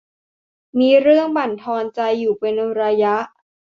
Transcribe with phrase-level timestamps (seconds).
[0.79, 3.15] มีเรื่องบั่นทอนใจอยู่เป็นระยะ